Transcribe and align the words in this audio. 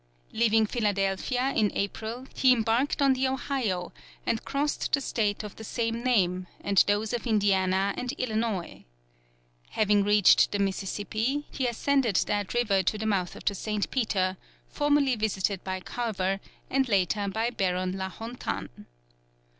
Leaving 0.31 0.65
Philadelphia 0.65 1.53
in 1.55 1.71
April, 1.75 2.25
he 2.33 2.51
embarked 2.51 3.03
on 3.03 3.13
the 3.13 3.27
Ohio, 3.27 3.93
and 4.25 4.43
crossed 4.43 4.91
the 4.91 4.99
state 4.99 5.43
of 5.43 5.57
the 5.57 5.63
same 5.63 6.03
name, 6.03 6.47
and 6.61 6.83
those 6.87 7.13
of 7.13 7.27
Indiana 7.27 7.93
and 7.95 8.11
Illinois. 8.13 8.83
Having 9.69 10.03
reached 10.03 10.51
the 10.51 10.57
Mississippi, 10.57 11.45
he 11.51 11.67
ascended 11.67 12.15
that 12.15 12.55
river 12.55 12.81
to 12.81 12.97
the 12.97 13.05
mouth 13.05 13.35
of 13.35 13.45
the 13.45 13.53
St. 13.53 13.91
Peter, 13.91 14.37
formerly 14.67 15.15
visited 15.15 15.63
by 15.63 15.79
Carver, 15.79 16.39
and 16.67 16.89
later 16.89 17.27
by 17.27 17.51
Baron 17.51 17.95
La 17.95 18.09
Hontan. 18.09 18.87